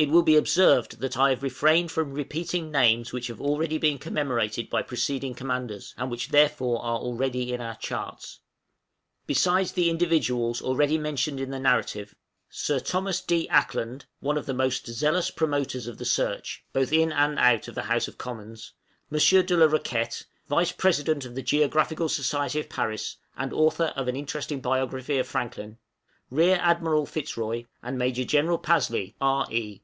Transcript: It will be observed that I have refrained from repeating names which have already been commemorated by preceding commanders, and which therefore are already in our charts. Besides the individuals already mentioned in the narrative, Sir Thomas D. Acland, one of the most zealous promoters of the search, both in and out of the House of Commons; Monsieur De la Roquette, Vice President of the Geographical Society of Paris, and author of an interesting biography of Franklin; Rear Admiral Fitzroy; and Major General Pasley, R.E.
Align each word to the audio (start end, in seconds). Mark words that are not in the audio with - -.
It 0.00 0.08
will 0.08 0.24
be 0.24 0.34
observed 0.34 0.98
that 0.98 1.16
I 1.16 1.30
have 1.30 1.44
refrained 1.44 1.92
from 1.92 2.12
repeating 2.12 2.72
names 2.72 3.12
which 3.12 3.28
have 3.28 3.40
already 3.40 3.78
been 3.78 3.98
commemorated 3.98 4.68
by 4.68 4.82
preceding 4.82 5.32
commanders, 5.32 5.94
and 5.96 6.10
which 6.10 6.30
therefore 6.30 6.82
are 6.84 6.98
already 6.98 7.52
in 7.52 7.60
our 7.60 7.76
charts. 7.76 8.40
Besides 9.28 9.70
the 9.70 9.88
individuals 9.88 10.60
already 10.60 10.98
mentioned 10.98 11.38
in 11.38 11.50
the 11.52 11.60
narrative, 11.60 12.16
Sir 12.50 12.80
Thomas 12.80 13.20
D. 13.20 13.46
Acland, 13.48 14.06
one 14.18 14.36
of 14.36 14.46
the 14.46 14.54
most 14.54 14.88
zealous 14.88 15.30
promoters 15.30 15.86
of 15.86 15.98
the 15.98 16.04
search, 16.04 16.64
both 16.72 16.92
in 16.92 17.12
and 17.12 17.38
out 17.38 17.68
of 17.68 17.76
the 17.76 17.82
House 17.82 18.08
of 18.08 18.18
Commons; 18.18 18.72
Monsieur 19.08 19.40
De 19.44 19.56
la 19.56 19.66
Roquette, 19.66 20.24
Vice 20.48 20.72
President 20.72 21.24
of 21.24 21.36
the 21.36 21.42
Geographical 21.42 22.08
Society 22.08 22.58
of 22.58 22.68
Paris, 22.68 23.18
and 23.36 23.52
author 23.52 23.92
of 23.94 24.08
an 24.08 24.16
interesting 24.16 24.60
biography 24.60 25.18
of 25.18 25.28
Franklin; 25.28 25.78
Rear 26.28 26.58
Admiral 26.60 27.06
Fitzroy; 27.06 27.66
and 27.84 27.96
Major 27.96 28.24
General 28.24 28.58
Pasley, 28.58 29.14
R.E. 29.20 29.78